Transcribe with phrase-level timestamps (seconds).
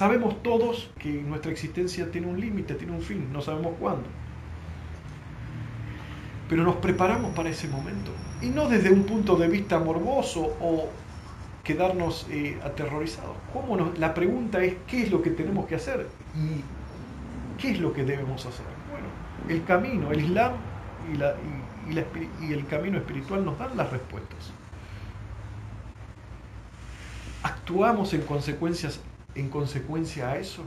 [0.00, 4.08] Sabemos todos que nuestra existencia tiene un límite, tiene un fin, no sabemos cuándo.
[6.48, 8.10] Pero nos preparamos para ese momento.
[8.40, 10.88] Y no desde un punto de vista morboso o
[11.62, 13.36] quedarnos eh, aterrorizados.
[13.52, 16.62] ¿Cómo la pregunta es qué es lo que tenemos que hacer y
[17.60, 18.64] qué es lo que debemos hacer.
[18.90, 19.06] Bueno,
[19.50, 20.52] el camino, el Islam
[21.12, 24.50] y, y el camino espiritual nos dan las respuestas.
[27.42, 29.02] ¿Actuamos en, consecuencias,
[29.34, 30.64] en consecuencia a eso?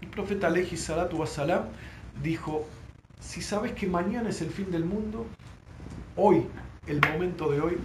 [0.00, 1.64] El profeta Aleji Salatu Wasalam
[2.22, 2.66] dijo,
[3.20, 5.26] si sabes que mañana es el fin del mundo,
[6.16, 6.46] hoy,
[6.86, 7.78] el momento de hoy,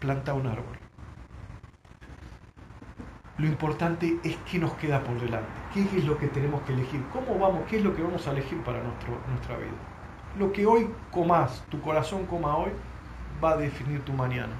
[0.00, 0.78] planta un árbol.
[3.38, 7.02] Lo importante es qué nos queda por delante, qué es lo que tenemos que elegir,
[7.12, 9.76] cómo vamos, qué es lo que vamos a elegir para nuestro, nuestra vida.
[10.38, 12.70] Lo que hoy comas, tu corazón coma hoy,
[13.42, 14.54] va a definir tu mañana.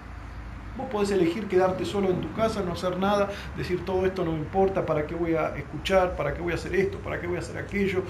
[0.76, 4.32] Vos podés elegir quedarte solo en tu casa, no hacer nada, decir todo esto no
[4.32, 7.26] me importa, para qué voy a escuchar, para qué voy a hacer esto, para qué
[7.26, 8.02] voy a hacer aquello.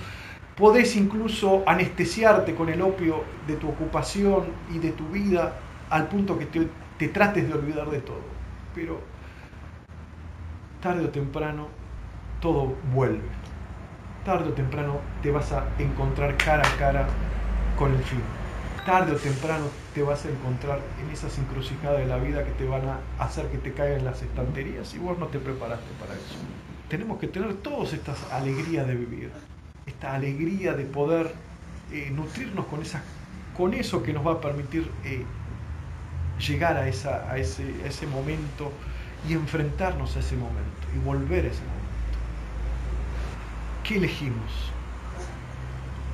[0.56, 6.39] Podés incluso anestesiarte con el opio de tu ocupación y de tu vida al punto
[6.39, 6.67] que te,
[6.98, 8.23] te trates de olvidar de todo.
[8.75, 9.01] Pero
[10.80, 11.69] tarde o temprano
[12.41, 13.28] todo vuelve.
[14.25, 17.06] Tarde o temprano te vas a encontrar cara a cara
[17.78, 18.23] con el fin.
[18.87, 22.65] Tarde o temprano te vas a encontrar en esas encrucijadas de la vida que te
[22.67, 26.37] van a hacer que te caigan las estanterías y vos no te preparaste para eso.
[26.89, 29.33] Tenemos que tener todas estas alegrías de vivir,
[29.87, 31.34] esta alegría de poder
[31.91, 32.81] eh, nutrirnos con,
[33.57, 35.25] con eso que nos va a permitir eh,
[36.39, 38.70] llegar a, esa, a, ese, a ese momento
[39.29, 41.87] y enfrentarnos a ese momento y volver a ese momento.
[43.83, 44.70] ¿Qué elegimos?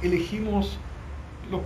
[0.03, 0.79] Elegimos
[1.51, 1.61] eh,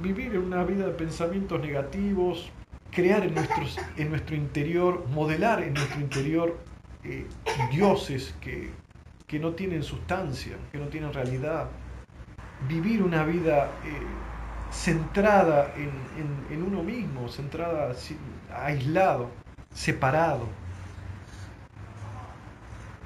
[0.00, 2.50] vivir en una vida de pensamientos negativos,
[2.90, 6.58] crear en, nuestros, en nuestro interior, modelar en nuestro interior
[7.04, 7.26] eh,
[7.70, 8.70] dioses que,
[9.26, 11.68] que, no tienen sustancia, que no tienen realidad,
[12.68, 13.90] vivir una vida eh,
[14.70, 17.94] centrada en, en, en, uno mismo, centrada,
[18.54, 19.30] aislado
[19.74, 20.46] separado.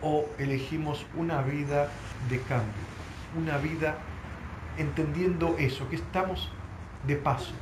[0.03, 1.89] O elegimos una vida
[2.29, 2.85] de cambio,
[3.39, 3.97] una vida
[4.79, 6.51] entendiendo eso, que estamos
[7.07, 7.53] de paso,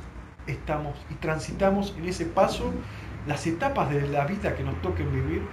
[0.47, 2.71] estamos y transitamos en ese paso
[3.27, 5.43] las etapas de la vida que nos toquen vivir,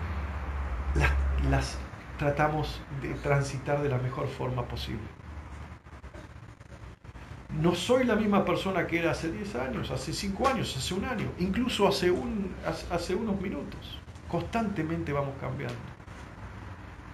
[1.51, 1.79] las,
[2.19, 5.03] tratamos de transitar de la mejor forma posible.
[7.51, 11.05] No soy la misma persona que era hace 10 años, hace 5 años, hace un
[11.05, 12.55] año, incluso hace, un,
[12.91, 14.01] hace unos minutos.
[14.29, 15.75] Constantemente vamos cambiando.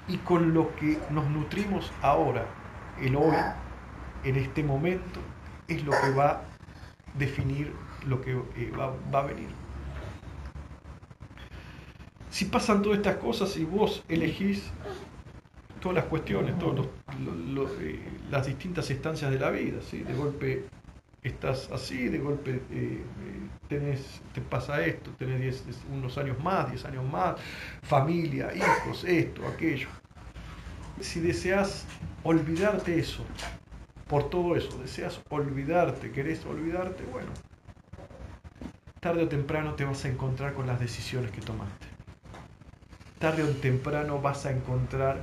[0.07, 2.47] Y con lo que nos nutrimos ahora,
[3.01, 3.35] el hoy,
[4.25, 5.21] en este momento,
[5.69, 6.43] es lo que va a
[7.19, 7.73] definir
[8.07, 9.49] lo que eh, va, va a venir.
[12.31, 14.71] Si pasan todas estas cosas y vos elegís
[15.81, 16.87] todas las cuestiones, todas
[17.81, 19.81] eh, las distintas instancias de la vida.
[19.83, 20.03] ¿sí?
[20.03, 20.65] De golpe
[21.23, 23.03] estás así, de golpe eh,
[23.69, 25.63] te pasa esto, tenés
[25.93, 27.37] unos años más, 10 años más,
[27.83, 29.89] familia, hijos, esto, aquello.
[31.01, 31.87] Si deseas
[32.23, 33.25] olvidarte eso,
[34.09, 37.29] por todo eso, deseas olvidarte, querés olvidarte, bueno,
[39.01, 41.87] tarde o temprano te vas a encontrar con las decisiones que tomaste.
[43.19, 45.21] Tarde o temprano vas a encontrar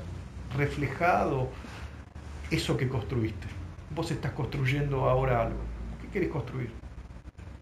[0.56, 1.50] reflejado
[2.52, 3.48] eso que construiste.
[3.96, 5.60] Vos estás construyendo ahora algo.
[6.02, 6.72] ¿Qué querés construir?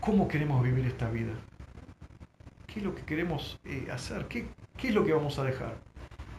[0.01, 1.33] ¿Cómo queremos vivir esta vida?
[2.67, 4.27] ¿Qué es lo que queremos eh, hacer?
[4.27, 5.77] ¿Qué, ¿Qué, es lo que vamos a dejar?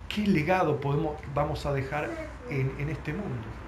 [0.08, 2.10] ¿Qué legado podemos, vamos a dejar
[2.50, 3.63] en este mundo?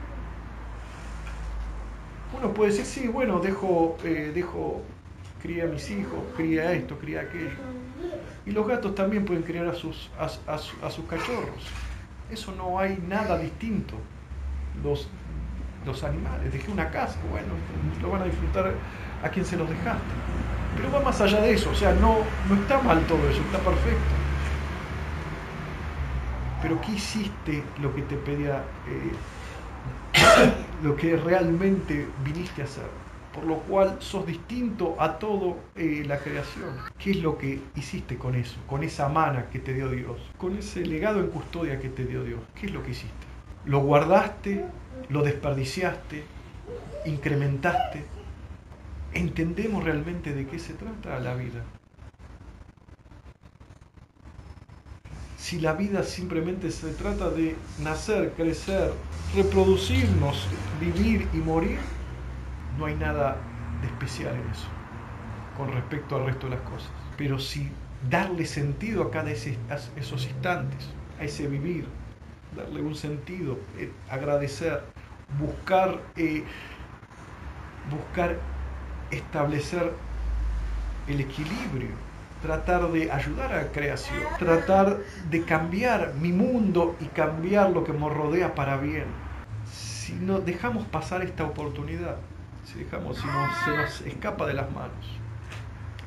[2.39, 4.83] Uno puede decir, sí, bueno, dejo, eh, dejo,
[5.43, 7.57] cría a mis hijos, cría esto, cría aquello.
[8.45, 11.67] Y los gatos también pueden criar a sus, a, sus cachorros.
[12.31, 13.95] Eso no hay nada distinto.
[14.83, 15.09] Los,
[15.87, 17.49] los animales, dejé una casa, bueno,
[18.03, 18.75] lo van a disfrutar
[19.23, 20.05] a quien se los dejaste.
[20.77, 22.19] Pero va más allá de eso, o sea, no,
[22.49, 24.15] no está mal todo eso, está perfecto.
[26.61, 29.13] Pero ¿qué hiciste lo que te pedía, eh,
[30.83, 33.07] lo que realmente viniste a hacer?
[33.37, 36.71] por lo cual sos distinto a toda eh, la creación.
[36.99, 38.57] ¿Qué es lo que hiciste con eso?
[38.67, 42.25] Con esa mana que te dio Dios, con ese legado en custodia que te dio
[42.25, 42.41] Dios.
[42.55, 43.27] ¿Qué es lo que hiciste?
[43.67, 44.65] ¿Lo guardaste?
[45.11, 46.25] ¿Lo desperdiciaste?
[47.05, 48.05] ¿Incrementaste?
[49.13, 51.63] ¿Entendemos realmente de qué se trata la vida?
[55.47, 58.93] Si la vida simplemente se trata de nacer, crecer,
[59.33, 60.49] reproducirnos,
[60.81, 61.79] vivir y morir,
[62.77, 63.37] no hay nada
[63.81, 64.67] de especial en eso
[65.57, 66.91] con respecto al resto de las cosas.
[67.17, 67.71] Pero si
[68.11, 69.57] darle sentido a cada de
[69.97, 70.91] esos instantes,
[71.21, 71.87] a ese vivir,
[72.57, 74.83] darle un sentido, eh, agradecer,
[75.39, 76.43] buscar, eh,
[77.89, 78.37] buscar
[79.13, 79.93] establecer
[81.07, 81.95] el equilibrio,
[82.47, 84.99] tratar de ayudar a la creación, tratar
[85.29, 89.07] de cambiar mi mundo y cambiar lo que me rodea para bien.
[89.65, 92.19] Si no dejamos pasar esta oportunidad,
[92.65, 93.27] si dejamos, si
[93.65, 95.19] se nos escapa de las manos,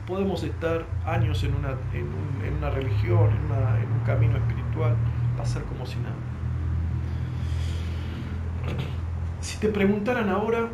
[0.08, 4.96] podemos estar años en una, en, una religión, en, en un camino espiritual,
[5.38, 6.16] pasar como si nada.
[9.42, 10.70] Si te preguntaran ahora,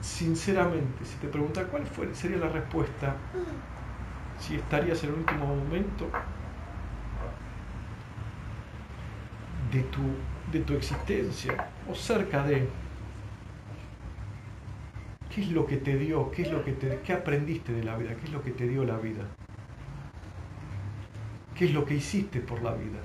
[0.00, 3.16] sinceramente, si te preguntaran cuál fue, sería la respuesta,
[4.38, 6.10] si estarías en el último momento
[9.70, 10.00] de tu,
[10.50, 12.68] de tu existencia o cerca de,
[15.34, 16.30] ¿qué es lo que te dio?
[16.30, 18.14] ¿Qué es lo que te, qué aprendiste de la vida?
[18.16, 19.24] ¿Qué es lo que te dio la vida?
[21.54, 23.00] ¿Qué es lo que hiciste por la vida?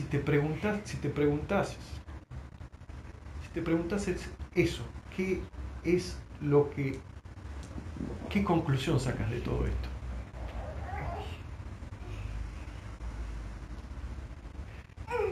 [0.00, 1.78] si te preguntas, si te preguntases,
[3.42, 4.82] si te preguntases eso,
[5.20, 5.52] ¿qué
[5.82, 7.06] es lo que,
[8.30, 9.88] qué conclusión sacas de todo esto?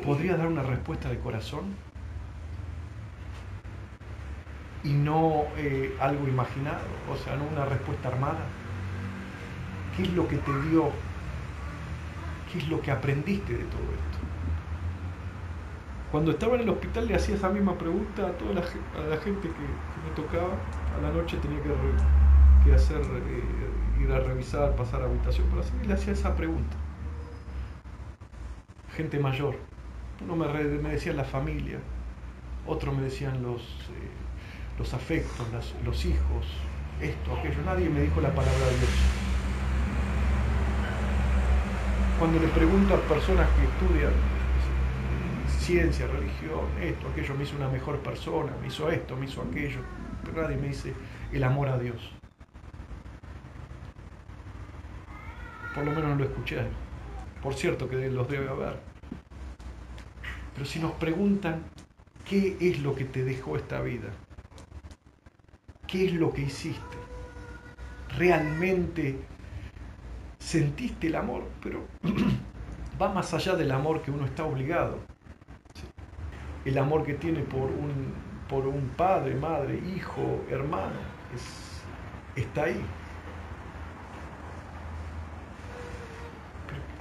[0.01, 1.85] ¿Podría dar una respuesta de corazón?
[4.83, 8.59] Y no eh, algo imaginado, o sea, no una respuesta armada.
[9.91, 11.05] ¿Qué es lo que te dio?
[12.45, 14.28] ¿Qué es lo que aprendiste de todo esto?
[16.11, 19.49] Cuando estaba en el hospital le hacía esa misma pregunta a toda la, gente que,
[19.49, 20.55] me tocaba.
[20.97, 21.59] A la noche tenía
[22.65, 26.35] que, hacer, eh, ir a revisar, pasar a habitación para hacer, y le hacía esa
[26.35, 26.77] pregunta.
[28.97, 29.55] Gente mayor.
[30.23, 31.79] Uno me, me decía la familia,
[32.67, 35.47] otro me decían los, eh, los afectos,
[35.85, 36.47] los hijos,
[37.03, 37.59] esto, aquello.
[37.67, 38.91] Nadie me dijo la palabra de Dios.
[42.19, 44.38] Cuando le pregunto a personas que estudian
[45.69, 49.81] ciencia, religión, esto, aquello, me hizo una mejor persona, me hizo esto, me hizo aquello.
[50.25, 50.95] Pero nadie me dice
[51.31, 52.11] el amor a Dios.
[55.75, 56.63] Por lo menos no lo escuché.
[57.43, 58.81] Por cierto que los debe haber.
[60.55, 61.65] Pero si nos preguntan
[62.25, 64.09] qué es lo que te dejó esta vida,
[65.87, 66.97] qué es lo que hiciste,
[68.17, 69.19] realmente
[70.39, 71.87] sentiste el amor, pero
[73.01, 75.18] va más allá del amor que uno está obligado
[76.69, 78.13] el amor que tiene por un,
[78.49, 80.97] por un padre, madre, hijo, hermano,
[82.37, 82.81] está ahí.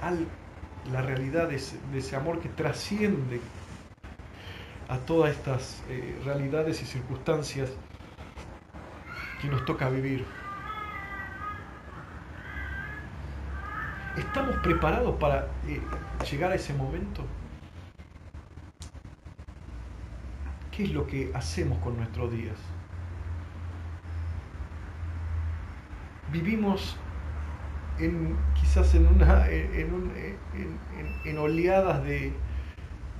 [0.00, 0.26] Pero
[0.92, 3.40] la realidad de ese, amor que trasciende
[4.88, 7.70] a todas estas eh, realidades y circunstancias
[9.42, 10.24] que nos toca vivir.
[14.16, 15.80] ¿Estamos preparados para eh,
[16.30, 17.22] llegar a ese momento?
[20.78, 22.56] ¿Qué es lo que hacemos con nuestros días?
[26.30, 26.96] Vivimos
[27.98, 32.32] en, quizás en, una, en, oleadas de,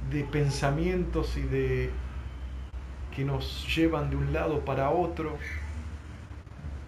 [0.09, 1.91] de pensamientos y de
[3.17, 5.37] que nos llevan de un lado para otro,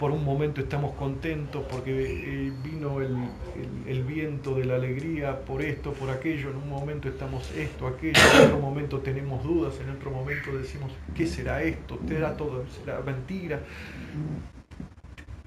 [0.00, 5.92] por un momento estamos contentos porque eh, vino el, viento de la alegría por esto,
[5.92, 10.10] por aquello, en un momento estamos esto, aquello, en otro momento tenemos dudas, en otro
[10.10, 11.98] momento decimos, ¿qué será esto?
[12.08, 12.64] ¿Será todo?
[12.68, 13.60] ¿Será mentira?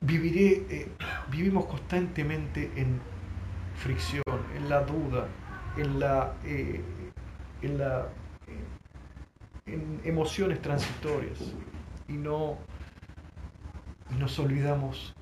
[0.01, 0.88] Viviré, eh,
[1.31, 3.00] vivimos constantemente en
[3.77, 4.22] fricción,
[4.55, 5.29] en la duda,
[5.77, 6.79] en la, eh,
[7.63, 8.07] en la
[9.65, 11.39] en emociones transitorias
[12.07, 12.57] y no
[14.13, 15.15] y nos olvidamos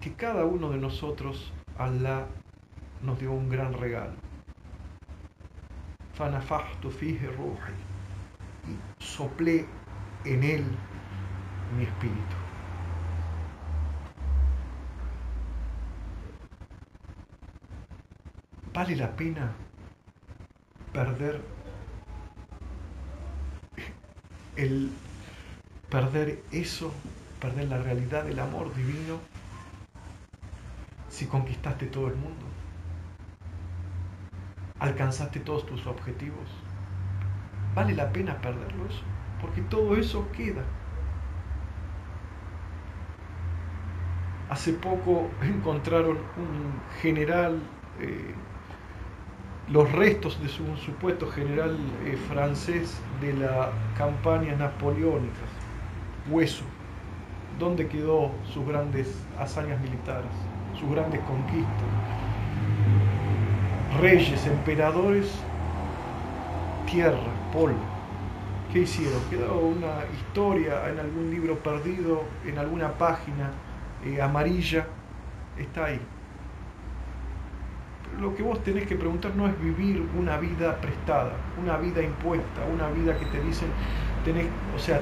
[0.00, 2.26] que cada uno de nosotros, Allah
[3.02, 4.14] nos dio un gran regalo.
[6.14, 7.74] Fanafahtu fije ruhi.
[8.68, 9.66] Y soplé
[10.24, 10.64] en él
[11.76, 12.36] mi espíritu.
[18.72, 19.52] ¿Vale la pena
[20.92, 21.40] perder
[24.56, 24.90] el
[25.90, 26.92] perder eso
[27.44, 29.18] perder la realidad del amor divino
[31.10, 32.46] si conquistaste todo el mundo?
[34.78, 36.48] ¿Alcanzaste todos tus objetivos?
[37.74, 39.02] ¿Vale la pena perderlos?
[39.42, 40.62] Porque todo eso queda.
[44.48, 47.60] Hace poco encontraron un general,
[48.00, 48.34] eh,
[49.68, 55.44] los restos de un supuesto general eh, francés de la campaña napoleónica,
[56.30, 56.64] hueso
[57.58, 60.30] dónde quedó sus grandes hazañas militares,
[60.78, 61.88] sus grandes conquistas.
[64.00, 65.30] reyes, emperadores,
[66.90, 67.78] tierra, polvo.
[68.72, 69.20] ¿Qué hicieron?
[69.30, 73.52] Quedó una historia en algún libro perdido, en alguna página
[74.04, 74.86] eh, amarilla,
[75.56, 76.00] está ahí.
[78.20, 82.64] Lo que vos tenés que preguntar no es vivir una vida prestada, una vida impuesta,
[82.72, 83.68] una vida que te dicen,
[84.24, 85.00] tenés, o sea,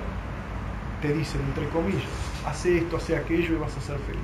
[1.01, 4.21] te dicen entre comillas, hace esto, hace aquello y vas a ser feliz.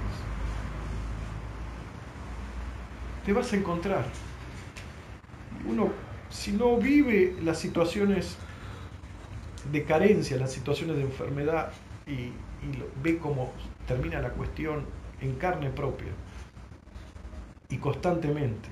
[3.24, 4.04] Te vas a encontrar.
[5.66, 5.90] Uno,
[6.30, 8.36] si no vive las situaciones
[9.70, 11.72] de carencia, las situaciones de enfermedad
[12.06, 12.32] y,
[13.02, 13.52] ve cómo
[13.86, 14.84] termina la cuestión
[15.20, 16.08] en carne propia
[17.68, 18.68] y constantemente,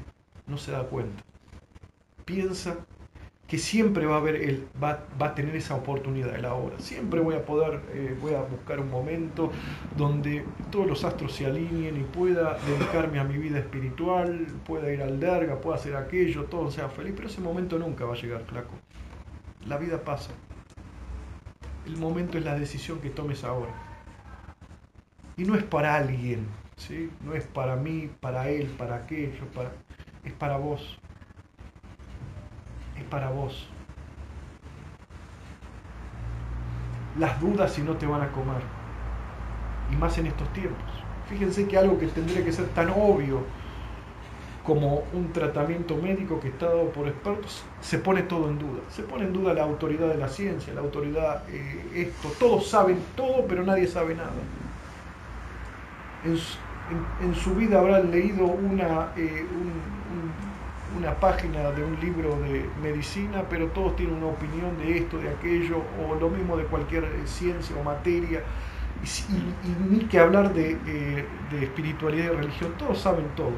[0.46, 1.22] no se da cuenta.
[2.24, 2.78] Piensa
[3.46, 6.78] que siempre va a haber él va, a tener esa oportunidad el ahora.
[6.78, 9.52] Siempre voy a poder, eh, voy a buscar un momento
[9.96, 15.00] donde todos los astros se alineen y pueda dedicarme a mi vida espiritual, pueda ir
[15.00, 18.42] al derga, pueda hacer aquello, todo sea feliz, pero ese momento nunca va a llegar,
[18.42, 18.74] flaco.
[19.66, 20.30] La vida pasa.
[21.86, 23.72] El momento es la decisión que tomes ahora.
[25.36, 27.10] Y no es para alguien, ¿sí?
[27.24, 29.70] No es para mí, para él, para aquello, para...
[30.24, 30.98] es para vos
[32.98, 33.68] es para vos.
[37.18, 38.62] Las dudas si no te van a comer.
[39.90, 40.84] Y más en estos tiempos.
[41.28, 43.42] Fíjense que algo que tendría que ser tan obvio
[44.66, 48.80] como un tratamiento médico que está dado por expertos, se pone todo en duda.
[48.90, 52.98] Se pone en duda la autoridad de la ciencia, la autoridad, eh, esto, todos saben
[53.14, 54.32] todo, pero nadie sabe nada.
[56.24, 59.46] En, su vida habrán leído una, eh,
[60.96, 65.28] una página de un libro de medicina, pero todos tienen una opinión de esto, de
[65.28, 68.42] aquello, o lo mismo de cualquier eh, ciencia o materia.
[69.04, 73.52] Y, ni que hablar de, eh, de, espiritualidad y religión, todos saben todo.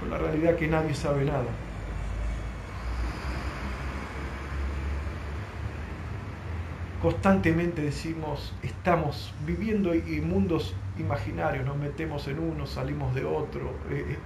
[0.00, 1.46] Pero la realidad es que nadie sabe nada.
[7.00, 13.72] Constantemente decimos, estamos viviendo en mundos imaginarios, nos metemos en uno, salimos de otro.
[13.90, 14.16] Eh,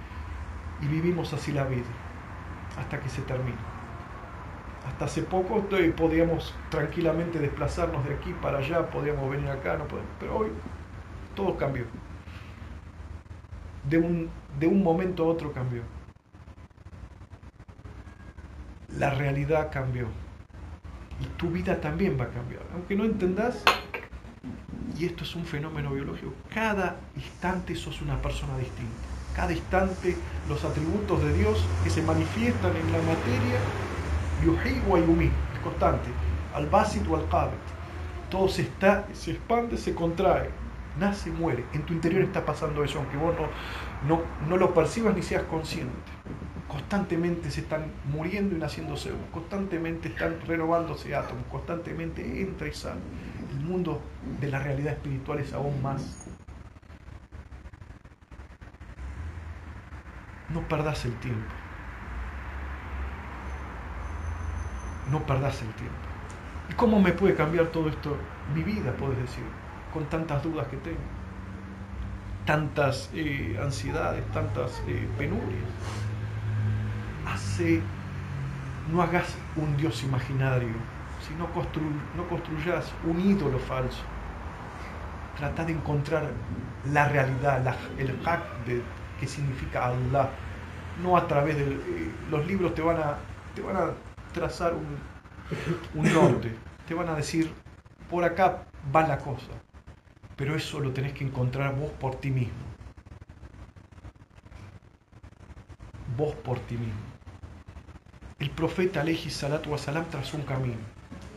[0.81, 1.87] y vivimos así la vida
[2.77, 3.57] hasta que se termina.
[4.87, 9.77] Hasta hace poco podíamos tranquilamente desplazarnos de aquí para allá, podíamos venir acá,
[10.19, 10.49] pero hoy
[11.35, 11.85] todo cambió.
[13.89, 15.83] De un, de un momento a otro cambió.
[18.97, 20.07] La realidad cambió.
[21.19, 22.61] Y tu vida también va a cambiar.
[22.73, 23.63] Aunque no entendás,
[24.97, 29.08] y esto es un fenómeno biológico, cada instante sos una persona distinta
[29.39, 30.17] cada instante
[30.49, 33.57] los atributos de Dios que se manifiestan en la materia,
[34.43, 36.09] yuhi yumi, es constante,
[36.53, 37.53] al basit o al qabit.
[38.29, 40.49] Todo se, está, se expande, se contrae,
[40.99, 41.63] nace, muere.
[41.71, 45.43] En tu interior está pasando eso, aunque vos no, no, no lo percibas ni seas
[45.43, 45.93] consciente.
[46.67, 52.99] Constantemente se están muriendo y naciéndose, constantemente están renovándose átomos, constantemente entra y sale.
[53.51, 54.01] El mundo
[54.41, 56.29] de la realidad espiritual es aún más
[60.53, 61.51] no perdás el tiempo.
[65.11, 65.95] No perdás el tiempo.
[66.69, 68.17] ¿Y cómo me puede cambiar todo esto?
[68.53, 69.43] Mi vida, puedes decir,
[69.93, 70.97] con tantas dudas que tengo,
[72.45, 75.63] tantas eh, ansiedades, tantas eh, penurias.
[77.27, 77.81] Hace,
[78.91, 80.73] no hagas un Dios imaginario,
[81.27, 81.47] sino
[82.15, 84.01] no construyas un ídolo falso.
[85.37, 86.29] Trata de encontrar
[86.91, 88.81] la realidad, el hack de
[89.19, 90.29] qué significa Allah.
[91.03, 93.17] No a través de eh, los libros te van a,
[93.55, 93.91] te van a
[94.33, 94.97] trazar un,
[95.95, 96.53] un norte,
[96.87, 97.51] te van a decir,
[98.09, 99.51] por acá va la cosa,
[100.35, 102.53] pero eso lo tenés que encontrar vos por ti mismo.
[106.17, 106.99] Vos por ti mismo.
[108.39, 110.79] El profeta Aleji Salatu Wasalam trazó un camino,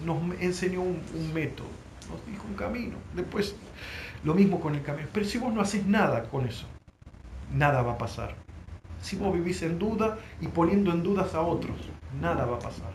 [0.04, 1.68] nos enseñó un, un método,
[2.10, 2.96] nos dijo un camino.
[3.14, 3.54] Después,
[4.24, 5.08] lo mismo con el camino.
[5.12, 6.66] Pero si vos no haces nada con eso,
[7.52, 8.34] nada va a pasar.
[9.00, 11.76] Si vos vivís en duda y poniendo en dudas a otros,
[12.20, 12.92] nada va a pasar.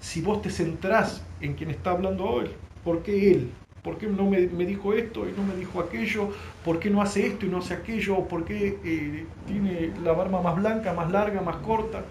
[0.00, 2.50] Si vos te centrás en quien está hablando hoy,
[2.84, 3.50] ¿por qué él?
[3.82, 6.30] ¿Por qué no me, dijo esto y no me dijo aquello?
[6.64, 8.26] ¿Por qué no hace esto y no hace aquello?
[8.26, 12.04] ¿Por qué eh, tiene la barba más blanca, más larga, más corta?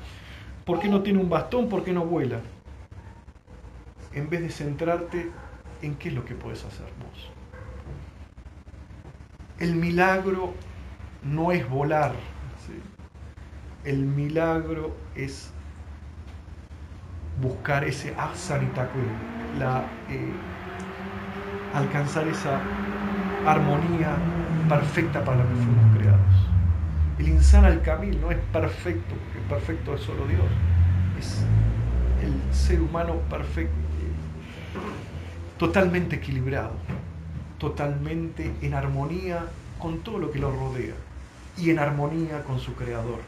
[0.63, 1.67] ¿Por qué no tiene un bastón?
[1.67, 2.39] ¿Por qué no vuela?
[4.13, 5.29] En vez de centrarte
[5.81, 7.29] en qué es lo que puedes hacer vos.
[9.60, 10.53] El milagro
[11.25, 12.13] no es volar.
[13.84, 15.51] El milagro es
[17.41, 19.00] buscar ese asanitaku,
[19.60, 20.32] la eh,
[21.74, 22.62] alcanzar esa
[23.46, 24.15] armonía
[24.70, 26.20] perfecta para la que fuimos creados.
[27.20, 30.46] El insan al camino no es perfecto, porque perfecto es solo Dios.
[31.20, 31.44] Es
[32.24, 33.75] el ser humano perfecto,
[35.58, 36.74] totalmente equilibrado,
[37.60, 39.46] totalmente en armonía
[39.77, 40.96] con todo lo que lo rodea
[41.57, 43.19] y en armonía con su creador.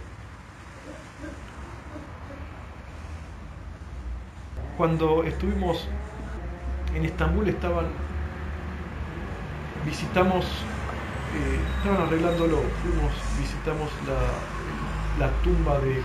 [4.78, 5.88] Cuando estuvimos
[6.96, 7.86] en Estambul estaban
[9.86, 13.90] visitamos eh, estaban arreglándolo fuimos visitamos
[15.20, 16.04] la, tumba de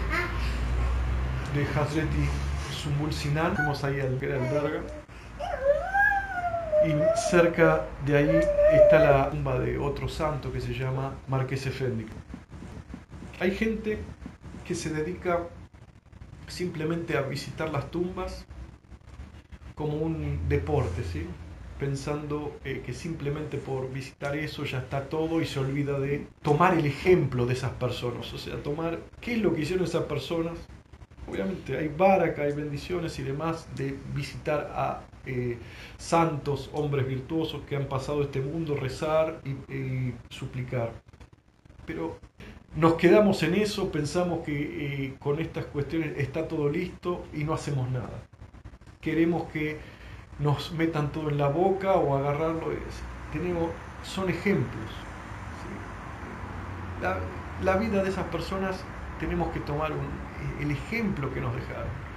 [1.54, 2.28] de Hazreti
[2.72, 5.01] Sumbul Sinan fuimos ahí al era el
[6.84, 8.40] y cerca de ahí
[8.72, 12.06] está la tumba de otro santo que se llama Marqués Efendi.
[13.40, 13.98] Hay gente
[14.66, 15.48] que se dedica
[16.48, 18.46] simplemente a visitar las tumbas
[19.74, 21.26] como un deporte, ¿sí?
[21.78, 26.78] pensando eh, que simplemente por visitar eso ya está todo y se olvida de tomar
[26.78, 30.56] el ejemplo de esas personas, o sea, tomar qué es lo que hicieron esas personas.
[31.28, 35.58] Obviamente hay baraka, hay bendiciones y demás de visitar a eh,
[35.98, 40.92] santos, hombres virtuosos que han pasado este mundo, rezar y, suplicar.
[41.86, 42.18] Pero
[42.74, 47.54] nos quedamos en eso, pensamos que eh, con estas cuestiones está todo listo y no
[47.54, 48.22] hacemos nada.
[49.00, 49.78] Queremos que
[50.38, 52.72] nos metan todo en la boca o agarrarlo.
[53.32, 53.70] Tenemos,
[54.02, 54.90] son ejemplos.
[57.00, 57.18] La,
[57.62, 58.84] la, vida de esas personas
[59.18, 59.92] tenemos que tomar
[60.60, 62.11] el ejemplo que nos dejaron.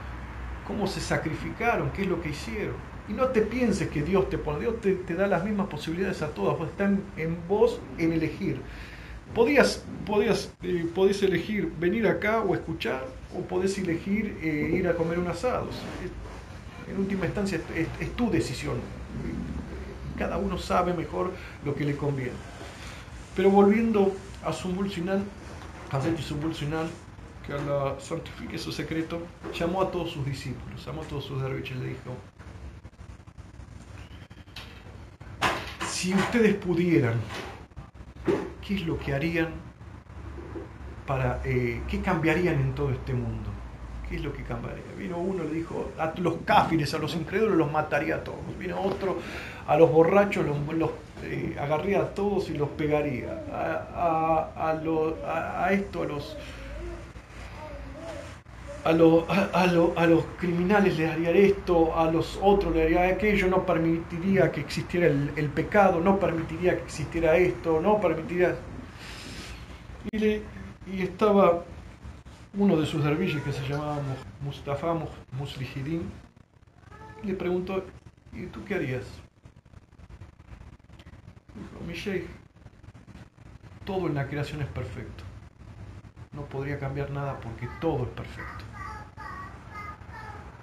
[0.67, 2.75] Cómo se sacrificaron, qué es lo que hicieron.
[3.07, 6.29] Y no te pienses que Dios te pone, Dios te, da las mismas posibilidades a
[6.29, 8.59] todas, pues está en, vos en elegir.
[9.35, 13.05] Podías, podías, eh, podés elegir venir acá o escuchar,
[13.35, 15.67] o podés elegir eh, ir a comer un asado.
[16.89, 18.75] En última instancia es, tu decisión.
[20.17, 21.31] Cada uno sabe mejor
[21.63, 22.31] lo que le conviene.
[23.35, 24.13] Pero volviendo
[24.43, 25.23] a Sumbul Sinan,
[26.21, 26.87] Sumbul Sinan,
[27.45, 29.19] que Allah santifique su secreto,
[29.53, 32.15] llamó a todos sus discípulos, llamó a todos sus derviches y le dijo,
[35.87, 37.15] si ustedes pudieran,
[38.65, 39.49] ¿qué es lo que harían
[41.05, 43.49] para, eh, qué cambiarían en todo este mundo?
[44.09, 44.83] ¿Qué es lo que cambiaría?
[44.97, 48.39] Vino uno, le dijo, a los cáfires, a los incrédulos los mataría a todos.
[48.59, 49.17] Vino otro,
[49.65, 50.91] a los borrachos los,
[51.23, 53.43] eh, agarría a todos y los pegaría.
[53.51, 56.37] A, a, a esto, a los
[58.85, 64.51] a, a, los criminales les haría esto, a los otros les haría aquello, no permitiría
[64.51, 68.55] que existiera el, pecado, no permitiría que existiera esto, no permitiría...
[70.11, 70.41] Y, le,
[70.85, 71.63] y estaba
[72.53, 73.97] uno de sus derviches que se llamaba
[74.43, 74.95] Mustafa
[75.31, 76.03] Muslihidin,
[77.23, 77.83] y le preguntó,
[78.33, 79.05] ¿y tú qué harías?
[81.55, 82.27] Dijo, mi sheikh,
[83.83, 85.23] todo en la creación es perfecto.
[86.33, 88.74] No podría cambiar nada porque todo es perfecto.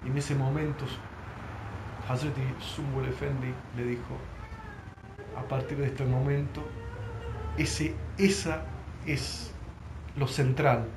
[0.04, 0.84] En ese momento
[2.08, 4.18] Hazreti Sumbul Efendi le dijo,
[5.36, 6.62] a partir de este momento,
[7.56, 8.64] ese, esa
[9.06, 9.54] es
[10.16, 10.88] lo central,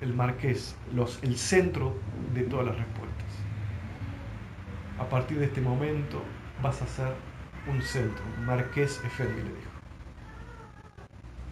[0.00, 0.76] el marqués,
[1.22, 1.94] el centro
[2.34, 3.10] de todas las respuestas.
[4.98, 6.22] A partir de este momento
[6.62, 7.14] vas a ser
[7.68, 9.70] un centro, marqués Efendi le dijo,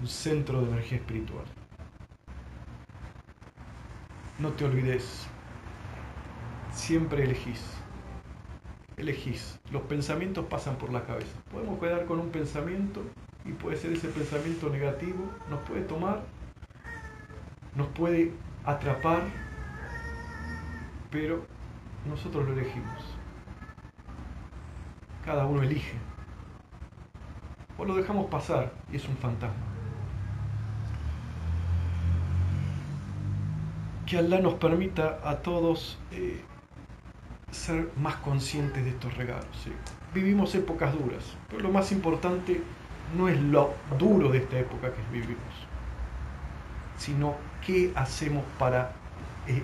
[0.01, 1.45] un centro de energía espiritual.
[4.39, 5.29] No te olvides
[6.79, 7.61] siempre elegís.
[8.97, 9.59] Elegís.
[9.71, 11.37] Los pensamientos pasan por la cabeza.
[11.51, 13.03] Podemos quedar con un pensamiento
[13.45, 16.23] y puede ser ese pensamiento negativo, nos puede tomar,
[17.75, 18.33] nos puede
[18.65, 19.23] atrapar,
[21.11, 21.45] pero
[22.09, 23.05] nosotros lo elegimos.
[25.25, 25.97] Cada uno elige.
[27.77, 29.55] O lo dejamos pasar y es un fantasma.
[34.07, 36.43] Que Allah nos permita a todos eh,
[37.51, 39.47] ser más conscientes de estos regalos.
[40.15, 42.63] Vivimos épocas duras, pero lo más importante
[43.17, 45.67] no es lo duro de esta época que vivimos,
[46.97, 48.93] sino qué hacemos para,
[49.47, 49.63] eh,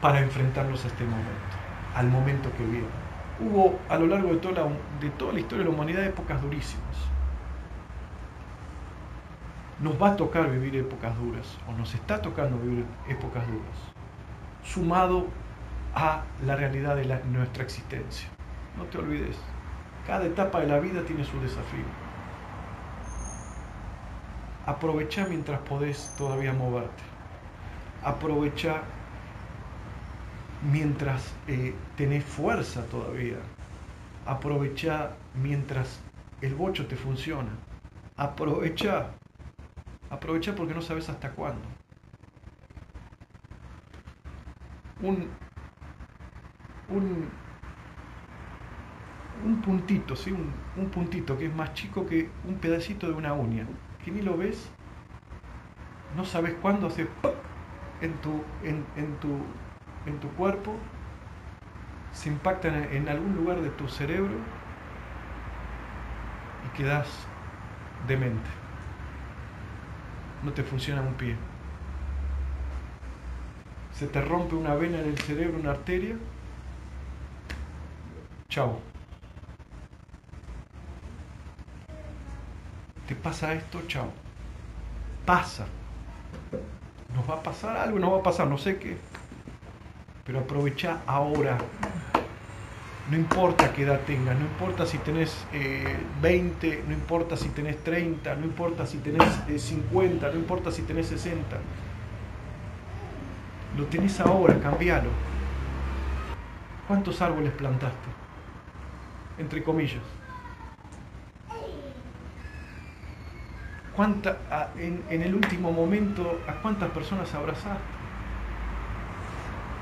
[0.00, 1.56] para enfrentarnos a este momento,
[1.94, 3.04] al momento que viene.
[3.40, 4.68] Hubo a lo largo de toda, la,
[5.00, 6.96] de toda la historia de la humanidad épocas durísimas.
[9.80, 13.76] Nos va a tocar vivir épocas duras, o nos está tocando vivir épocas duras,
[14.62, 15.26] sumado
[15.94, 18.28] a la realidad de nuestra existencia.
[18.76, 19.36] No te olvides,
[20.06, 21.84] cada etapa de la vida tiene su desafío.
[24.66, 27.02] Aprovecha mientras podés todavía moverte.
[28.02, 28.82] Aprovecha
[30.70, 33.36] mientras eh, tenés fuerza todavía.
[34.26, 36.00] Aprovecha mientras
[36.40, 37.50] el bocho te funciona.
[38.16, 39.10] Aprovecha
[40.14, 41.66] Aprovecha porque no sabes hasta cuándo.
[45.02, 45.28] Un,
[46.88, 47.28] un,
[49.44, 50.32] un puntito, ¿sí?
[50.32, 53.66] Un, un, puntito que es más chico que un pedacito de una uña,
[54.04, 54.70] que ni lo ves,
[56.16, 57.06] no sabes cuándo hace
[58.00, 59.38] en tu, en, en tu,
[60.06, 60.74] en tu cuerpo,
[62.12, 64.34] se impacta en, en algún lugar de tu cerebro
[66.66, 67.08] y quedas
[68.06, 68.50] demente.
[70.42, 71.36] No te funciona un pie.
[73.92, 76.16] Se te rompe una vena en el cerebro, una arteria.
[78.54, 78.78] Chao.
[83.08, 83.82] ¿Te pasa esto?
[83.88, 84.06] Chao.
[85.26, 85.66] Pasa.
[87.16, 88.96] Nos va a pasar algo, no va a pasar, no sé qué.
[90.24, 91.58] Pero aprovecha ahora
[93.10, 95.36] no importa qué edad tengas, no importa si tenés
[96.22, 100.70] 20, eh, no importa si tenés 30, no importa si tenés 50, eh, no importa
[100.70, 101.56] si tenés 60.
[103.76, 105.10] Lo tenés ahora, cambialo.
[106.86, 108.23] ¿Cuántos árboles plantaste?
[109.38, 110.02] Entre comillas.
[113.96, 114.38] ¿Cuánta,
[114.76, 117.82] en, el último momento, ¿a cuántas personas abrazaste?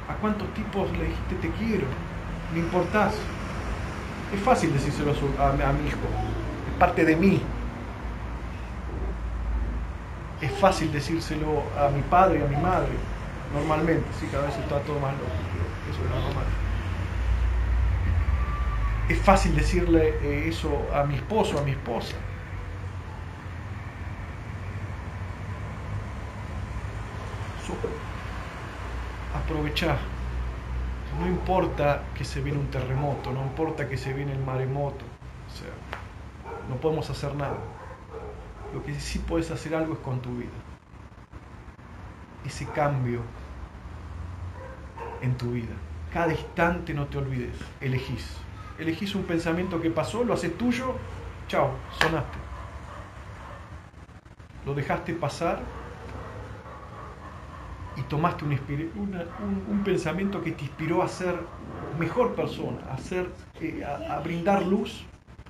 [0.09, 1.87] ¿A cuántos tipos le dijiste te quiero?
[2.53, 3.15] me importás.
[4.35, 5.99] Es fácil decírselo a, mi hijo,
[6.71, 7.41] es parte de mí.
[10.41, 12.93] Es fácil decírselo a mi padre y a mi madre,
[13.55, 15.31] normalmente, sí, cada vez está todo más loco,
[15.91, 16.62] eso es normal.
[19.13, 22.17] Es fácil decirle eh, eso a mi esposo, a mi esposa.
[29.35, 29.99] Aprovechar
[31.21, 35.55] no importa que se viene un terremoto, no importa que se viene el maremoto, o
[35.55, 35.69] sea,
[36.71, 37.59] no podemos hacer nada.
[38.73, 40.49] Lo que sí puedes hacer algo es con tu vida.
[42.47, 43.21] Ese cambio
[45.21, 45.75] en tu vida.
[46.15, 48.39] Cada instante no te olvides, elegís.
[48.83, 50.97] Elegís un pensamiento que pasó, lo haces tuyo,
[51.47, 52.37] chao, sonaste.
[54.67, 55.61] Lo dejaste pasar
[57.97, 58.59] y tomaste un,
[59.71, 61.37] un, pensamiento que te inspiró a ser
[61.97, 63.29] mejor persona, a, ser,
[63.61, 65.05] eh, a, brindar luz,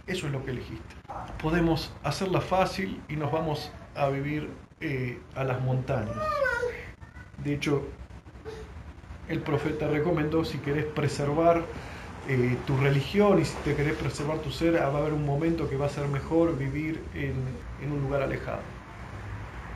[0.07, 0.95] eso es lo que elegiste.
[1.41, 6.17] Podemos hacerla fácil y nos vamos a vivir eh, a las montañas.
[7.43, 7.83] De hecho,
[9.29, 11.63] el profeta recomendó si querés preservar
[12.29, 15.69] eh, tu religión y si te querés preservar tu ser, va a haber un momento
[15.69, 17.35] que va a ser mejor vivir en,
[17.91, 18.61] un lugar alejado.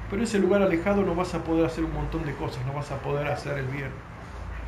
[0.08, 2.92] Pero ese lugar alejado no vas a poder hacer un montón de cosas, no vas
[2.92, 3.90] a poder hacer el bien,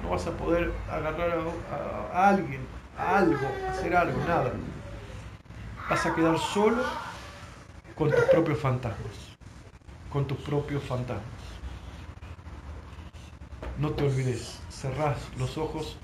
[0.02, 1.38] no vas a poder agarrar
[2.12, 2.60] a, alguien,
[2.98, 4.50] a algo, hacer algo, nada.
[5.88, 6.82] Vas a quedar solo
[7.94, 9.36] con tus propios fantasmas,
[10.10, 11.22] con tus propios fantasmas.
[13.78, 15.96] No te olvides, cerrás los ojos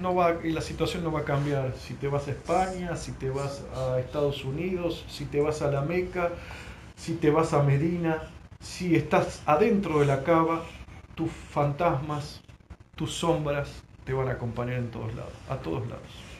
[0.00, 1.74] no va, y la situación no va a cambiar.
[1.78, 5.70] Si te vas a España, si te vas a Estados Unidos, si te vas a
[5.70, 6.30] la Meca,
[6.96, 10.62] si te vas a Medina, si estás adentro de la cava,
[11.14, 12.42] tus fantasmas,
[12.96, 16.32] tus sombras te van a acompañar en todos lados, a todos lados.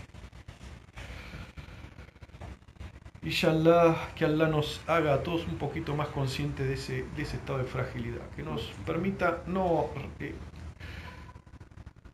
[3.24, 7.36] Inshallah, que Allah nos haga a todos un poquito más conscientes de ese, de ese
[7.36, 10.34] estado de fragilidad, que nos permita no eh,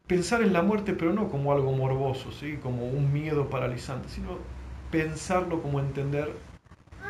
[0.09, 2.59] pensar en la muerte, pero no como algo morboso, ¿sí?
[2.63, 4.39] como un miedo paralizante, sino
[4.91, 6.33] pensarlo como entender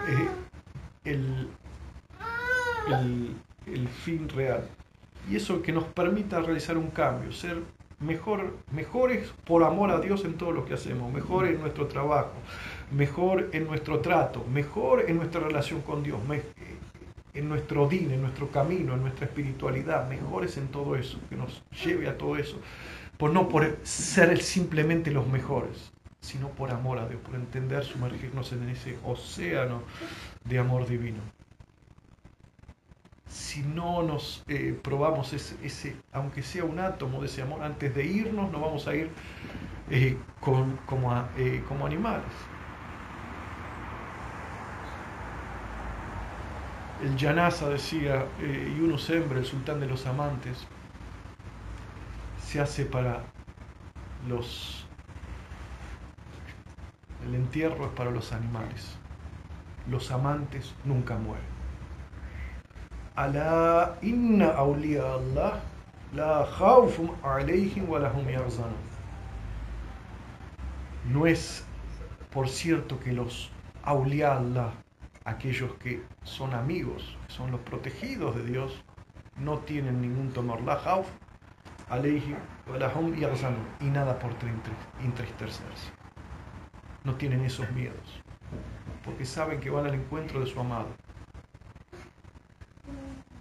[0.09, 0.29] eh,
[1.05, 1.49] el,
[3.67, 4.69] el, fin real.
[5.31, 7.59] Y eso que nos permita realizar un cambio, ser
[8.01, 12.33] mejor, mejores por amor a Dios en todo lo que hacemos, mejor en nuestro trabajo,
[12.91, 16.19] mejor en nuestro trato, mejor en nuestra relación con Dios,
[17.35, 21.63] en nuestro din, en nuestro camino, en nuestra espiritualidad, mejores en todo eso, que nos
[21.85, 22.61] lleve a todo eso,
[23.17, 28.53] por no por ser simplemente los mejores, sino por amor a Dios, por entender, sumergirnos
[28.53, 29.83] en ese océano
[30.45, 31.21] de amor divino.
[33.27, 38.05] Si no nos eh, probamos ese, aunque sea un átomo de ese amor, antes de
[38.05, 39.11] irnos, nos vamos a ir
[39.91, 42.25] eh, como, eh, como animales.
[47.03, 50.67] El Yanasa decía, y uno sembre, el sultán de los amantes,
[52.45, 53.23] se hace para
[54.29, 54.87] los...
[57.25, 58.99] El entierro es para los animales
[59.91, 61.45] los amantes nunca mueren.
[63.17, 65.61] Alá inna awliya Allah
[66.15, 68.25] la khawfum alayhim wa lahum
[71.11, 71.65] No es
[72.31, 73.51] por cierto que los
[73.83, 74.73] awliya Allah,
[75.29, 78.83] aquellos que son amigos, que son los protegidos de Dios,
[79.37, 80.63] no tienen ningún temor.
[80.63, 80.81] La
[82.67, 83.15] walahum
[83.81, 84.33] y nada por
[85.03, 85.91] entristecerse.
[87.05, 88.21] No tienen esos miedos,
[89.05, 90.89] porque saben que van al encuentro de su amado.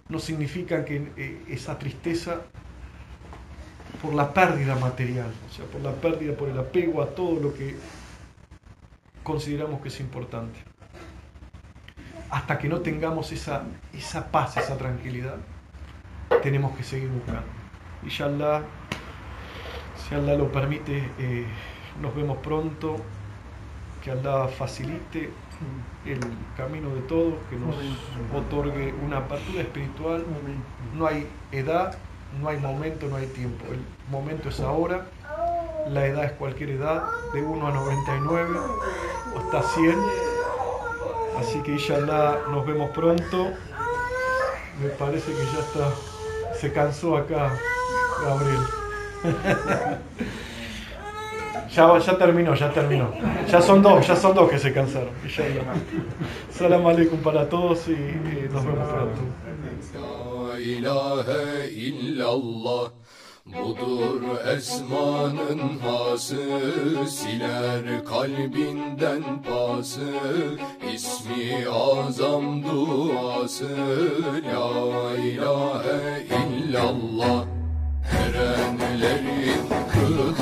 [0.08, 2.42] No significa que eh, esa tristeza
[4.00, 7.52] por la pérdida material, o sea, por la pérdida, por el apego a todo lo
[7.52, 7.76] que
[9.22, 10.67] consideramos que es importante.
[12.30, 13.62] Hasta que no tengamos esa,
[13.92, 15.36] esa paz, esa tranquilidad,
[16.42, 17.42] tenemos que seguir buscando.
[18.02, 18.62] Y ya Allah,
[19.96, 21.46] si Allah lo permite, eh,
[22.00, 22.96] nos vemos pronto,
[24.02, 25.30] que Allah facilite
[26.06, 26.20] el
[26.56, 27.74] camino de todos, que nos
[28.34, 30.24] otorgue una apertura espiritual.
[30.94, 31.96] No hay edad,
[32.40, 33.64] no hay momento, no hay tiempo.
[33.72, 35.06] El momento es ahora,
[35.88, 38.58] la edad es cualquier edad, de 1 a 99
[39.36, 40.27] hasta 100.
[41.38, 43.52] Así que inshallah nos vemos pronto.
[44.82, 45.92] Me parece que ya está,
[46.58, 47.52] se cansó acá
[48.22, 48.60] Gabriel.
[51.70, 53.12] Ya, ya terminó, ya terminó.
[53.46, 55.10] Ya son dos, ya son dos que se cansaron.
[56.50, 59.20] Salam aleikum para todos y, y nos vemos pronto.
[63.54, 64.22] Budur
[64.56, 66.36] esmanın hası
[67.08, 70.10] Siler kalbinden pası.
[70.94, 73.68] İsmi azam duası
[74.54, 77.44] La ilahe illallah.
[78.12, 80.34] Erenlerin kılı